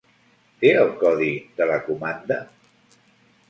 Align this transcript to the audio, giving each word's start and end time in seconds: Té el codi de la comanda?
Té 0.63 0.71
el 0.83 0.89
codi 1.03 1.29
de 1.61 1.69
la 1.75 1.77
comanda? 1.91 2.41